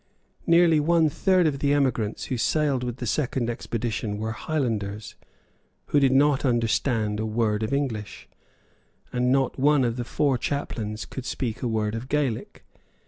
Nearly 0.47 0.79
one 0.79 1.09
third 1.09 1.45
of 1.45 1.59
the 1.59 1.73
emigrants 1.73 2.25
who 2.25 2.35
sailed 2.39 2.83
with 2.83 2.97
the 2.97 3.05
second 3.05 3.51
expedition 3.51 4.17
were 4.17 4.31
Highlanders, 4.31 5.13
who 5.89 5.99
did 5.99 6.11
not 6.11 6.43
understand 6.43 7.19
a 7.19 7.25
word 7.27 7.61
of 7.61 7.71
English; 7.71 8.27
and 9.13 9.31
not 9.31 9.59
one 9.59 9.83
of 9.83 9.97
the 9.97 10.03
four 10.03 10.39
chaplains 10.39 11.05
could 11.05 11.25
speak 11.27 11.61
a 11.61 11.67
word 11.67 11.93
of 11.93 12.09
Gaelic. 12.09 12.65